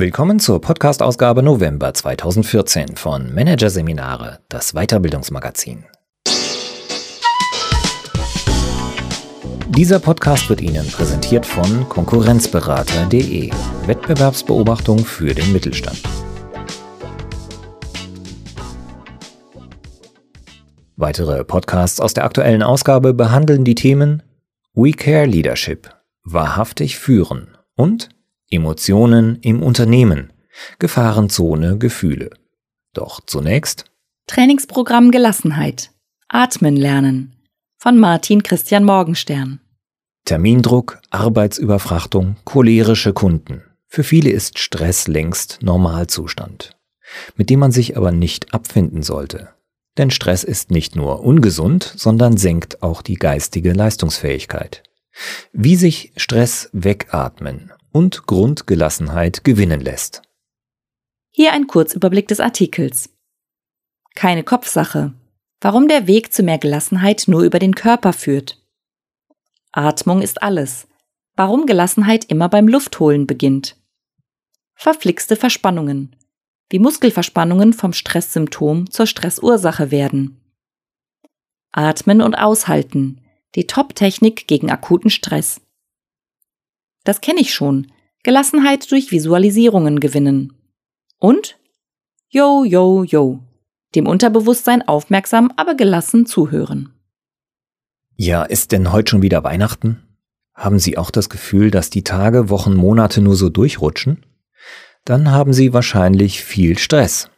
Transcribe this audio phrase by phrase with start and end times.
[0.00, 5.84] Willkommen zur Podcast-Ausgabe November 2014 von Managerseminare, das Weiterbildungsmagazin.
[9.68, 13.50] Dieser Podcast wird Ihnen präsentiert von Konkurrenzberater.de,
[13.84, 16.00] Wettbewerbsbeobachtung für den Mittelstand.
[20.96, 24.22] Weitere Podcasts aus der aktuellen Ausgabe behandeln die Themen
[24.72, 28.08] We Care Leadership, wahrhaftig führen und
[28.50, 30.32] Emotionen im Unternehmen,
[30.80, 32.30] Gefahrenzone Gefühle.
[32.92, 33.84] Doch zunächst
[34.26, 35.92] Trainingsprogramm Gelassenheit.
[36.28, 37.36] Atmen lernen
[37.78, 39.60] von Martin Christian Morgenstern.
[40.24, 43.62] Termindruck, Arbeitsüberfrachtung, cholerische Kunden.
[43.86, 46.76] Für viele ist Stress längst Normalzustand,
[47.36, 49.48] mit dem man sich aber nicht abfinden sollte.
[49.96, 54.82] Denn Stress ist nicht nur ungesund, sondern senkt auch die geistige Leistungsfähigkeit.
[55.52, 60.22] Wie sich Stress wegatmen und Grundgelassenheit gewinnen lässt.
[61.30, 63.10] Hier ein Kurzüberblick des Artikels.
[64.14, 65.14] Keine Kopfsache.
[65.60, 68.60] Warum der Weg zu mehr Gelassenheit nur über den Körper führt.
[69.72, 70.88] Atmung ist alles.
[71.36, 73.76] Warum Gelassenheit immer beim Luftholen beginnt.
[74.74, 76.16] Verflixte Verspannungen.
[76.70, 80.40] Wie Muskelverspannungen vom Stresssymptom zur Stressursache werden.
[81.72, 83.20] Atmen und aushalten.
[83.54, 85.60] Die Top-Technik gegen akuten Stress.
[87.04, 87.92] Das kenne ich schon.
[88.22, 90.52] Gelassenheit durch Visualisierungen gewinnen.
[91.18, 91.58] Und?
[92.28, 93.40] Yo, yo, yo.
[93.94, 96.92] Dem Unterbewusstsein aufmerksam, aber gelassen zuhören.
[98.16, 100.02] Ja, ist denn heute schon wieder Weihnachten?
[100.54, 104.24] Haben Sie auch das Gefühl, dass die Tage, Wochen, Monate nur so durchrutschen?
[105.04, 107.30] Dann haben Sie wahrscheinlich viel Stress.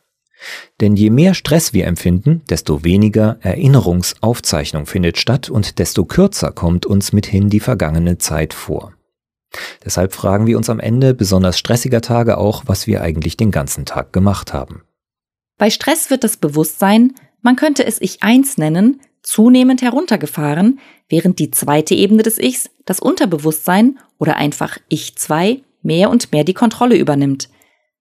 [0.80, 6.84] Denn je mehr Stress wir empfinden, desto weniger Erinnerungsaufzeichnung findet statt und desto kürzer kommt
[6.84, 8.92] uns mithin die vergangene Zeit vor.
[9.84, 13.84] Deshalb fragen wir uns am Ende besonders stressiger Tage auch, was wir eigentlich den ganzen
[13.84, 14.82] Tag gemacht haben.
[15.59, 21.50] Bei Stress wird das Bewusstsein, man könnte es Ich eins nennen, zunehmend heruntergefahren, während die
[21.50, 26.97] zweite Ebene des Ichs, das Unterbewusstsein oder einfach Ich zwei, mehr und mehr die Kontrolle
[26.97, 27.49] übernimmt.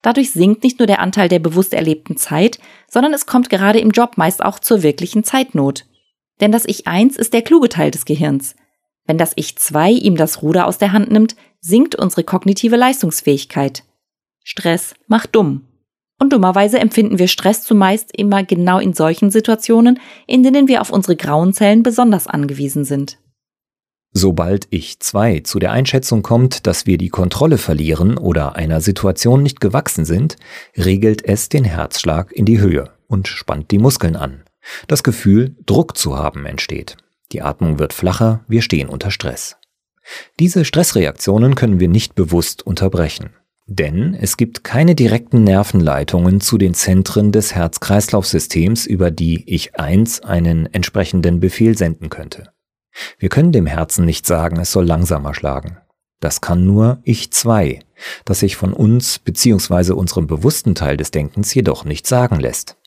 [0.01, 2.59] Dadurch sinkt nicht nur der Anteil der bewusst erlebten Zeit,
[2.89, 5.85] sondern es kommt gerade im Job meist auch zur wirklichen Zeitnot.
[6.39, 8.55] Denn das Ich eins ist der kluge Teil des Gehirns.
[9.05, 13.83] Wenn das Ich 2 ihm das Ruder aus der Hand nimmt, sinkt unsere kognitive Leistungsfähigkeit.
[14.43, 15.67] Stress macht dumm.
[16.19, 20.91] Und dummerweise empfinden wir Stress zumeist immer genau in solchen Situationen, in denen wir auf
[20.91, 23.17] unsere grauen Zellen besonders angewiesen sind.
[24.13, 29.41] Sobald Ich 2 zu der Einschätzung kommt, dass wir die Kontrolle verlieren oder einer Situation
[29.41, 30.35] nicht gewachsen sind,
[30.77, 34.43] regelt es den Herzschlag in die Höhe und spannt die Muskeln an.
[34.87, 36.97] Das Gefühl, Druck zu haben, entsteht.
[37.31, 39.55] Die Atmung wird flacher, wir stehen unter Stress.
[40.39, 43.31] Diese Stressreaktionen können wir nicht bewusst unterbrechen.
[43.67, 50.21] Denn es gibt keine direkten Nervenleitungen zu den Zentren des Herz-Kreislauf-Systems, über die ich 1
[50.21, 52.51] einen entsprechenden Befehl senden könnte.
[53.17, 55.77] Wir können dem Herzen nicht sagen, es soll langsamer schlagen.
[56.19, 57.79] Das kann nur ich 2,
[58.25, 59.93] das sich von uns bzw.
[59.93, 62.77] unserem bewussten Teil des Denkens jedoch nicht sagen lässt.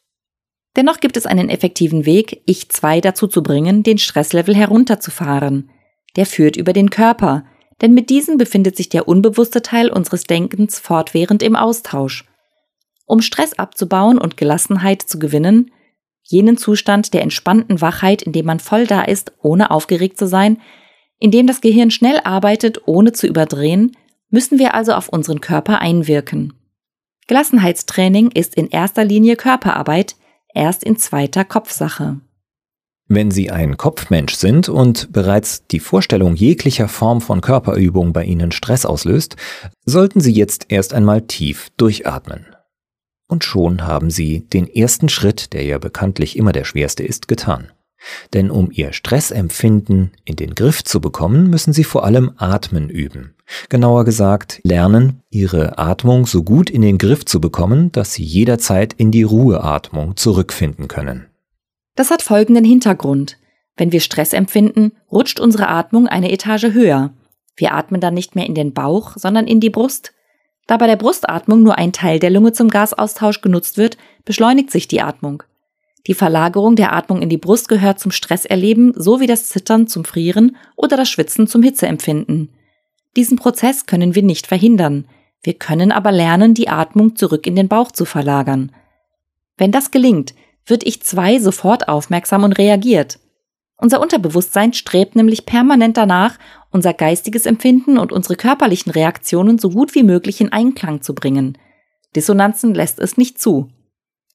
[0.77, 5.71] Dennoch gibt es einen effektiven Weg, Ich 2 dazu zu bringen, den Stresslevel herunterzufahren.
[6.17, 7.45] Der führt über den Körper,
[7.81, 12.25] denn mit diesem befindet sich der unbewusste Teil unseres Denkens fortwährend im Austausch.
[13.07, 15.71] Um Stress abzubauen und Gelassenheit zu gewinnen,
[16.23, 20.61] jenen Zustand der entspannten Wachheit, in dem man voll da ist, ohne aufgeregt zu sein,
[21.19, 23.97] in dem das Gehirn schnell arbeitet, ohne zu überdrehen,
[24.31, 26.55] müssen wir also auf unseren Körper einwirken.
[27.27, 30.17] Gelassenheitstraining ist in erster Linie Körperarbeit,
[30.55, 32.21] erst in zweiter Kopfsache.
[33.07, 38.51] Wenn Sie ein Kopfmensch sind und bereits die Vorstellung jeglicher Form von Körperübung bei Ihnen
[38.51, 39.37] Stress auslöst,
[39.85, 42.47] sollten Sie jetzt erst einmal tief durchatmen.
[43.29, 47.69] Und schon haben Sie den ersten Schritt, der ja bekanntlich immer der schwerste ist, getan.
[48.33, 53.35] Denn um Ihr Stressempfinden in den Griff zu bekommen, müssen Sie vor allem Atmen üben.
[53.69, 58.95] Genauer gesagt, lernen, Ihre Atmung so gut in den Griff zu bekommen, dass Sie jederzeit
[58.95, 61.27] in die Ruheatmung zurückfinden können.
[61.95, 63.39] Das hat folgenden Hintergrund.
[63.77, 67.13] Wenn wir Stress empfinden, rutscht unsere Atmung eine Etage höher.
[67.57, 70.13] Wir atmen dann nicht mehr in den Bauch, sondern in die Brust.
[70.67, 74.89] Da bei der Brustatmung nur ein Teil der Lunge zum Gasaustausch genutzt wird, beschleunigt sich
[74.89, 75.43] die Atmung.
[76.07, 80.05] Die Verlagerung der Atmung in die Brust gehört zum Stresserleben, so wie das Zittern zum
[80.05, 82.51] Frieren oder das Schwitzen zum Hitzeempfinden.
[83.17, 85.07] Diesen Prozess können wir nicht verhindern.
[85.43, 88.73] Wir können aber lernen, die Atmung zurück in den Bauch zu verlagern.
[89.57, 90.35] Wenn das gelingt,
[90.67, 93.19] wird ich zwei sofort aufmerksam und reagiert.
[93.77, 96.39] Unser Unterbewusstsein strebt nämlich permanent danach,
[96.71, 101.59] unser geistiges Empfinden und unsere körperlichen Reaktionen so gut wie möglich in Einklang zu bringen–
[102.15, 103.71] Dissonanzen lässt es nicht zu.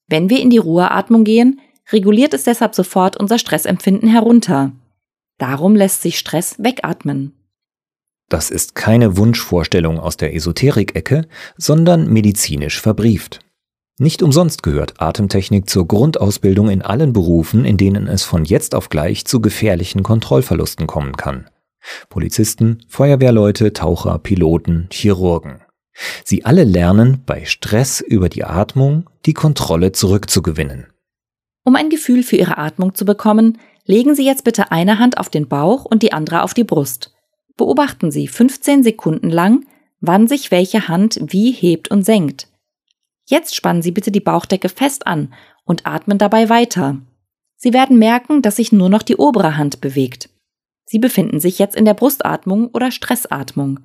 [0.08, 1.62] Wenn wir in die Ruheatmung gehen,
[1.92, 4.72] reguliert es deshalb sofort unser Stressempfinden herunter.
[5.38, 7.34] Darum lässt sich Stress wegatmen.
[8.28, 11.28] Das ist keine Wunschvorstellung aus der Esoterik-Ecke,
[11.58, 13.40] sondern medizinisch verbrieft.
[14.02, 18.88] Nicht umsonst gehört Atemtechnik zur Grundausbildung in allen Berufen, in denen es von jetzt auf
[18.88, 21.50] gleich zu gefährlichen Kontrollverlusten kommen kann.
[22.08, 25.60] Polizisten, Feuerwehrleute, Taucher, Piloten, Chirurgen.
[26.24, 30.88] Sie alle lernen, bei Stress über die Atmung die Kontrolle zurückzugewinnen.
[31.66, 35.28] Um ein Gefühl für Ihre Atmung zu bekommen, legen Sie jetzt bitte eine Hand auf
[35.28, 37.14] den Bauch und die andere auf die Brust.
[37.58, 39.66] Beobachten Sie 15 Sekunden lang,
[40.00, 42.49] wann sich welche Hand wie hebt und senkt.
[43.30, 45.32] Jetzt spannen Sie bitte die Bauchdecke fest an
[45.64, 46.98] und atmen dabei weiter.
[47.58, 50.30] Sie werden merken, dass sich nur noch die obere Hand bewegt.
[50.86, 53.82] Sie befinden sich jetzt in der Brustatmung oder Stressatmung.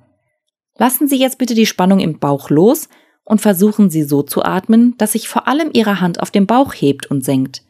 [0.79, 2.89] Lassen Sie jetzt bitte die Spannung im Bauch los
[3.23, 6.73] und versuchen Sie so zu atmen, dass sich vor allem Ihre Hand auf dem Bauch
[6.73, 7.61] hebt und senkt.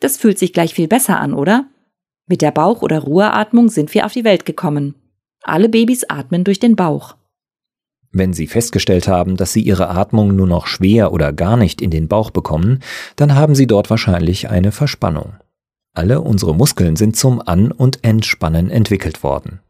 [0.00, 1.66] Das fühlt sich gleich viel besser an, oder?
[2.26, 4.94] Mit der Bauch- oder Ruheatmung sind wir auf die Welt gekommen.
[5.42, 7.16] Alle Babys atmen durch den Bauch.
[8.12, 11.90] Wenn Sie festgestellt haben, dass Sie Ihre Atmung nur noch schwer oder gar nicht in
[11.90, 12.80] den Bauch bekommen,
[13.16, 15.34] dann haben Sie dort wahrscheinlich eine Verspannung.
[15.94, 19.60] Alle unsere Muskeln sind zum An- und Entspannen entwickelt worden.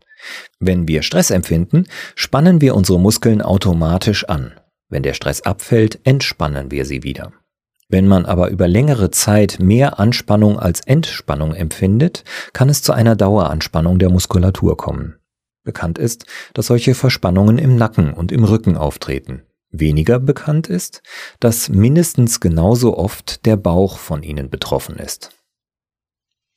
[0.61, 4.53] Wenn wir Stress empfinden, spannen wir unsere Muskeln automatisch an.
[4.89, 7.33] Wenn der Stress abfällt, entspannen wir sie wieder.
[7.89, 13.17] Wenn man aber über längere Zeit mehr Anspannung als Entspannung empfindet, kann es zu einer
[13.17, 15.17] Daueranspannung der Muskulatur kommen.
[15.65, 19.43] Bekannt ist, dass solche Verspannungen im Nacken und im Rücken auftreten.
[19.71, 21.03] Weniger bekannt ist,
[21.41, 25.31] dass mindestens genauso oft der Bauch von ihnen betroffen ist.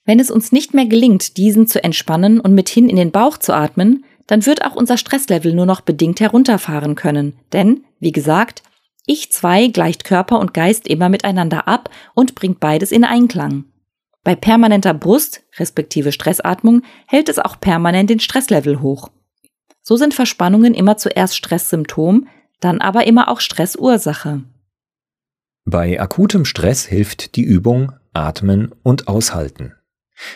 [0.05, 3.53] Wenn es uns nicht mehr gelingt, diesen zu entspannen und mithin in den Bauch zu
[3.53, 7.33] atmen, dann wird auch unser Stresslevel nur noch bedingt herunterfahren können.
[7.53, 8.63] Denn, wie gesagt,
[9.05, 13.65] ich zwei gleicht Körper und Geist immer miteinander ab und bringt beides in Einklang.
[14.25, 19.10] Bei permanenter Brust, respektive Stressatmung, hält es auch permanent den Stresslevel hoch.
[19.83, 22.27] So sind Verspannungen immer zuerst Stresssymptom,
[22.60, 24.44] dann aber immer auch Stressursache.
[25.63, 29.74] Bei akutem Stress hilft die Übung Atmen und Aushalten.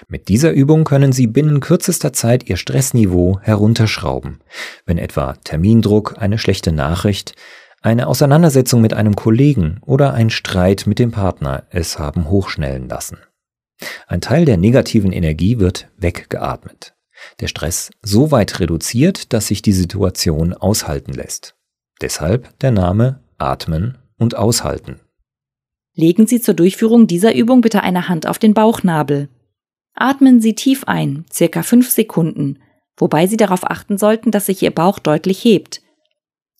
[0.07, 4.41] Mit dieser Übung können Sie binnen kürzester Zeit Ihr Stressniveau herunterschrauben,
[4.85, 7.33] wenn etwa Termindruck, eine schlechte Nachricht,
[7.81, 13.17] eine Auseinandersetzung mit einem Kollegen oder ein Streit mit dem Partner es haben hochschnellen lassen.
[14.07, 16.93] Ein Teil der negativen Energie wird weggeatmet.
[17.39, 21.55] Der Stress so weit reduziert, dass sich die Situation aushalten lässt.
[22.01, 24.99] Deshalb der Name Atmen und Aushalten.
[25.95, 29.29] Legen Sie zur Durchführung dieser Übung bitte eine Hand auf den Bauchnabel.
[29.93, 32.59] Atmen Sie tief ein, circa fünf Sekunden,
[32.95, 35.81] wobei Sie darauf achten sollten, dass sich Ihr Bauch deutlich hebt.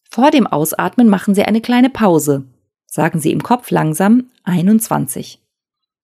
[0.10, 2.46] Vor dem Ausatmen machen Sie eine kleine Pause.
[2.86, 5.40] Sagen Sie im Kopf langsam 21.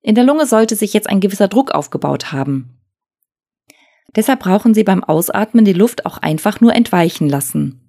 [0.06, 2.78] In der Lunge sollte sich jetzt ein gewisser Druck aufgebaut haben.
[4.16, 7.82] Deshalb brauchen Sie beim Ausatmen die Luft auch einfach nur entweichen lassen.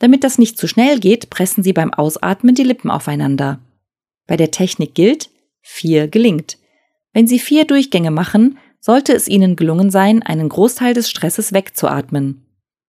[0.00, 3.60] Damit das nicht zu schnell geht, pressen Sie beim Ausatmen die Lippen aufeinander.
[4.26, 5.30] Bei der Technik gilt,
[5.60, 6.58] vier gelingt.
[7.12, 12.44] Wenn Sie vier Durchgänge machen, sollte es Ihnen gelungen sein, einen Großteil des Stresses wegzuatmen.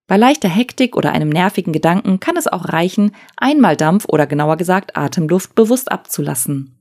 [0.07, 4.57] Bei leichter Hektik oder einem nervigen Gedanken kann es auch reichen, einmal Dampf oder genauer
[4.57, 6.72] gesagt Atemluft bewusst abzulassen.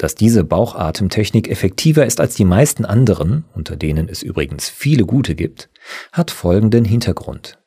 [0.00, 5.34] Dass diese Bauchatemtechnik effektiver ist als die meisten anderen, unter denen es übrigens viele gute
[5.34, 5.68] gibt,
[6.10, 7.58] hat folgenden Hintergrund.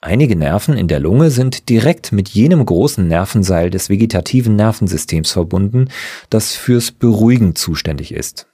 [0.00, 5.90] Einige Nerven in der Lunge sind direkt mit jenem großen Nervenseil des vegetativen Nervensystems verbunden,
[6.30, 8.46] das fürs Beruhigen zuständig ist.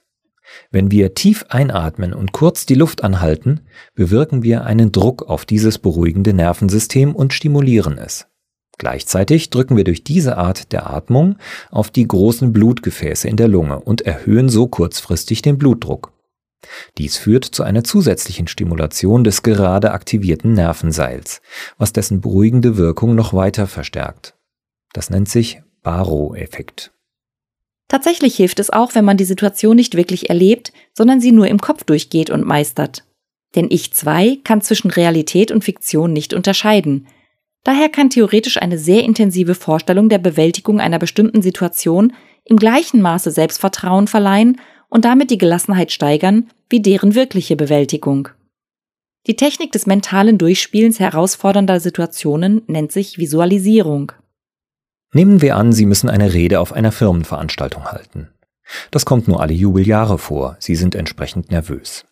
[0.69, 3.61] Wenn wir tief einatmen und kurz die Luft anhalten,
[3.95, 8.27] bewirken wir einen Druck auf dieses beruhigende Nervensystem und stimulieren es.
[8.81, 11.35] Gleichzeitig drücken wir durch diese Art der Atmung
[11.69, 16.13] auf die großen Blutgefäße in der Lunge und erhöhen so kurzfristig den Blutdruck.
[16.97, 21.43] Dies führt zu einer zusätzlichen Stimulation des gerade aktivierten Nervenseils,
[21.77, 24.33] was dessen beruhigende Wirkung noch weiter verstärkt.
[24.93, 26.91] Das nennt sich Baro-Effekt.
[27.87, 31.61] Tatsächlich hilft es auch, wenn man die Situation nicht wirklich erlebt, sondern sie nur im
[31.61, 33.03] Kopf durchgeht und meistert.
[33.53, 37.05] Denn Ich 2 kann zwischen Realität und Fiktion nicht unterscheiden.
[37.63, 42.13] Daher kann theoretisch eine sehr intensive Vorstellung der Bewältigung einer bestimmten Situation
[42.43, 48.29] im gleichen Maße Selbstvertrauen verleihen und damit die Gelassenheit steigern wie deren wirkliche Bewältigung.
[49.27, 54.11] Die Technik des mentalen Durchspielens herausfordernder Situationen nennt sich Visualisierung.
[55.13, 58.29] Nehmen wir an, Sie müssen eine Rede auf einer Firmenveranstaltung halten.
[58.89, 62.05] Das kommt nur alle Jubeljahre vor, Sie sind entsprechend nervös.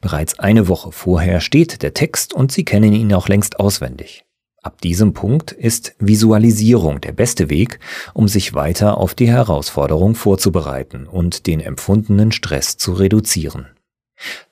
[0.00, 4.24] Bereits eine Woche vorher steht der Text und Sie kennen ihn auch längst auswendig.
[4.62, 7.78] Ab diesem Punkt ist Visualisierung der beste Weg,
[8.12, 13.68] um sich weiter auf die Herausforderung vorzubereiten und den empfundenen Stress zu reduzieren.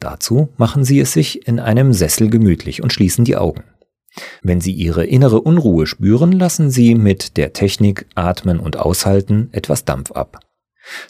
[0.01, 3.65] Dazu machen Sie es sich in einem Sessel gemütlich und schließen die Augen.
[4.43, 9.85] Wenn Sie Ihre innere Unruhe spüren, lassen Sie mit der Technik Atmen und Aushalten etwas
[9.85, 10.41] Dampf ab.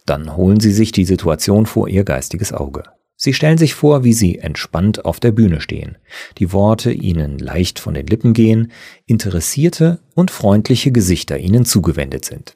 [0.07, 2.83] Dann holen Sie sich die Situation vor Ihr geistiges Auge.
[3.21, 5.99] Sie stellen sich vor, wie sie entspannt auf der Bühne stehen,
[6.39, 8.71] die Worte ihnen leicht von den Lippen gehen,
[9.07, 12.55] interessierte und freundliche Gesichter ihnen zugewendet sind.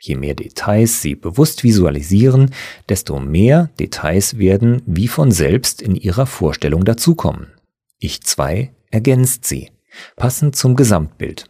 [0.00, 2.54] Je mehr Details Sie bewusst visualisieren,
[2.88, 7.48] desto mehr Details werden wie von selbst in Ihrer Vorstellung dazukommen.
[7.98, 9.72] Ich 2 ergänzt sie,
[10.14, 11.47] passend zum Gesamtbild.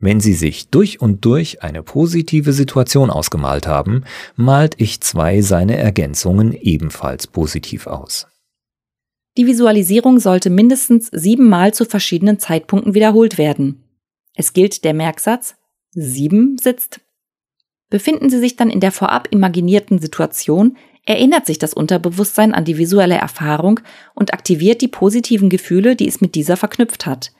[0.00, 4.04] Wenn Sie sich durch und durch eine positive Situation ausgemalt haben,
[4.34, 8.26] malt ich zwei seine Ergänzungen ebenfalls positiv aus.
[9.36, 13.84] Die Visualisierung sollte mindestens siebenmal zu verschiedenen Zeitpunkten wiederholt werden.
[14.34, 15.54] Es gilt der Merksatz,
[15.90, 17.00] sieben sitzt.
[17.90, 22.78] Befinden Sie sich dann in der vorab imaginierten Situation, erinnert sich das Unterbewusstsein an die
[22.78, 23.80] visuelle Erfahrung
[24.14, 27.32] und aktiviert die positiven Gefühle, die es mit dieser verknüpft hat.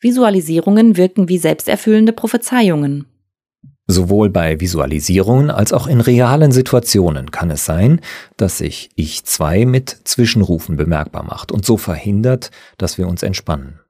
[0.00, 3.06] Visualisierungen wirken wie selbsterfüllende Prophezeiungen.
[3.86, 8.00] Sowohl bei Visualisierungen als auch in realen Situationen kann es sein,
[8.36, 13.80] dass sich Ich 2 mit Zwischenrufen bemerkbar macht und so verhindert, dass wir uns entspannen.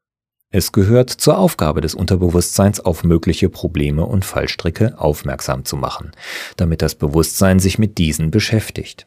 [0.52, 6.10] Es gehört zur Aufgabe des Unterbewusstseins, auf mögliche Probleme und Fallstricke aufmerksam zu machen,
[6.56, 9.04] damit das Bewusstsein sich mit diesen beschäftigt.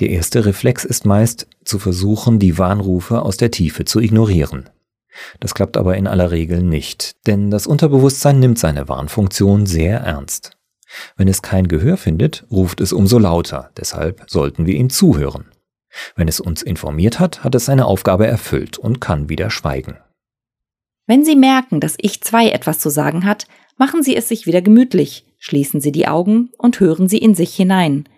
[0.00, 4.68] Der erste Reflex ist meist, zu versuchen, die Warnrufe aus der Tiefe zu ignorieren.
[5.40, 10.56] Das klappt aber in aller Regel nicht, denn das Unterbewusstsein nimmt seine Warnfunktion sehr ernst.
[11.16, 15.46] Wenn es kein Gehör findet, ruft es umso lauter, deshalb sollten wir ihm zuhören.
[16.14, 19.98] Wenn es uns informiert hat, hat es seine Aufgabe erfüllt und kann wieder schweigen.
[21.06, 24.62] Wenn Sie merken, dass Ich 2 etwas zu sagen hat, machen Sie es sich wieder
[24.62, 28.08] gemütlich, schließen Sie die Augen und hören Sie in sich hinein.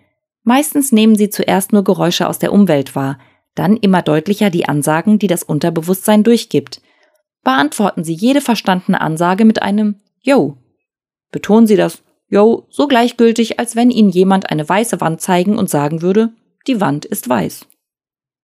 [0.43, 3.17] Meistens nehmen Sie zuerst nur Geräusche aus der Umwelt wahr,
[3.55, 6.81] dann immer deutlicher die Ansagen, die das Unterbewusstsein durchgibt.
[7.43, 10.57] Beantworten Sie jede verstandene Ansage mit einem Yo.
[11.31, 15.69] Betonen Sie das Yo so gleichgültig, als wenn Ihnen jemand eine weiße Wand zeigen und
[15.69, 16.33] sagen würde,
[16.67, 17.67] die Wand ist weiß.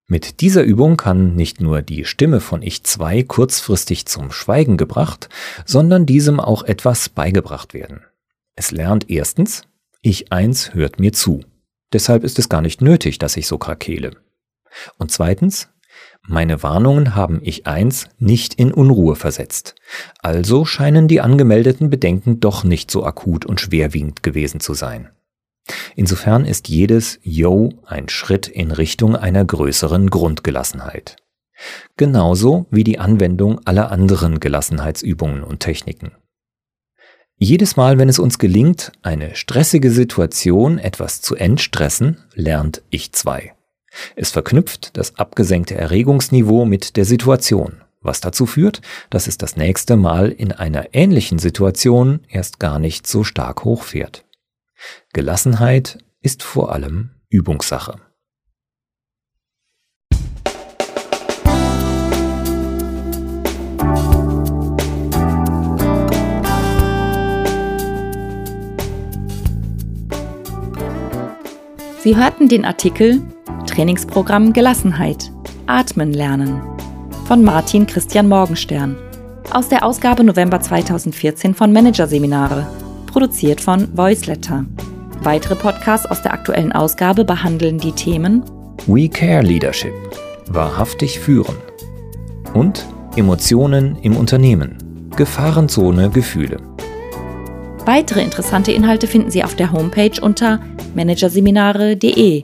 [0.08, 5.30] Mit dieser Übung kann nicht nur die Stimme von Ich 2 kurzfristig zum Schweigen gebracht,
[5.66, 8.01] sondern diesem auch etwas beigebracht werden.
[8.56, 9.63] Es lernt erstens,
[10.01, 11.42] Ich 1 hört mir zu.
[11.94, 14.12] Deshalb ist es gar nicht nötig, dass ich so krakele.
[14.98, 15.70] Und zweitens,
[16.22, 19.76] meine Warnungen haben ich eins nicht in Unruhe versetzt.
[20.20, 25.10] Also scheinen die angemeldeten Bedenken doch nicht so akut und schwerwiegend gewesen zu sein.
[25.96, 31.18] Insofern ist jedes Yo ein Schritt in Richtung einer größeren Grundgelassenheit.
[31.98, 36.12] Genauso wie die Anwendung aller anderen Gelassenheitsübungen und Techniken.
[37.38, 43.54] Jedes Mal, wenn es uns gelingt, eine stressige Situation etwas zu entstressen, lernt ich zwei.
[44.15, 49.98] Es verknüpft das abgesenkte Erregungsniveau mit der Situation, was dazu führt, dass es das nächste
[49.98, 54.25] Mal in einer ähnlichen Situation erst gar nicht so stark hochfährt.
[55.13, 58.00] Gelassenheit ist vor allem Übungssache.
[72.01, 73.22] Sie hörten den Artikel
[73.70, 75.32] Trainingsprogramm Gelassenheit.
[75.68, 76.60] Atmen lernen.
[77.26, 78.98] Von Martin Christian Morgenstern.
[79.52, 82.68] Aus der Ausgabe November 2014 von Managerseminare.
[83.06, 84.66] Produziert von Voiceletter.
[85.22, 88.44] Weitere Podcasts aus der aktuellen Ausgabe behandeln die Themen
[88.88, 89.94] We Care Leadership.
[90.48, 91.56] Wahrhaftig führen.
[92.56, 95.12] Und Emotionen im Unternehmen.
[95.16, 96.58] Gefahrenzone Gefühle.
[97.86, 100.60] Weitere interessante Inhalte finden Sie auf der Homepage unter
[100.96, 102.44] managerseminare.de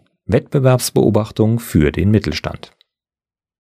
[0.31, 2.71] Wettbewerbsbeobachtung für den Mittelstand.